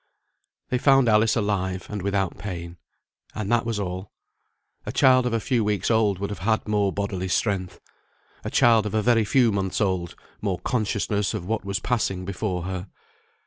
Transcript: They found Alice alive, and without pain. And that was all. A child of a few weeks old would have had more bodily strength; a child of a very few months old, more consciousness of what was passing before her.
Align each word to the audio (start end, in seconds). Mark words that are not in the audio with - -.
They 0.69 0.79
found 0.79 1.07
Alice 1.07 1.35
alive, 1.35 1.85
and 1.87 2.01
without 2.01 2.39
pain. 2.39 2.77
And 3.35 3.51
that 3.51 3.67
was 3.67 3.79
all. 3.79 4.11
A 4.83 4.91
child 4.91 5.27
of 5.27 5.33
a 5.33 5.39
few 5.39 5.63
weeks 5.63 5.91
old 5.91 6.17
would 6.17 6.31
have 6.31 6.39
had 6.39 6.67
more 6.67 6.91
bodily 6.91 7.27
strength; 7.27 7.79
a 8.43 8.49
child 8.49 8.87
of 8.87 8.95
a 8.95 9.03
very 9.03 9.25
few 9.25 9.51
months 9.51 9.79
old, 9.79 10.15
more 10.41 10.57
consciousness 10.61 11.35
of 11.35 11.45
what 11.45 11.63
was 11.63 11.77
passing 11.79 12.25
before 12.25 12.63
her. 12.63 12.87